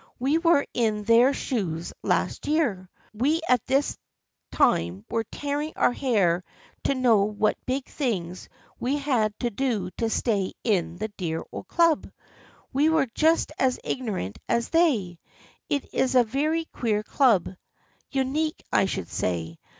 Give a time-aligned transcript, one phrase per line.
[0.17, 2.89] We were in their shoes last year.
[3.13, 3.99] We at this
[4.51, 6.43] time were tearing our hair
[6.85, 11.67] to know what big things we had to do to stay in the dear old
[11.67, 12.09] club.
[12.73, 15.19] We were just as ignorant as they.
[15.69, 17.49] It is a very queer club,
[18.09, 19.59] unique I should say.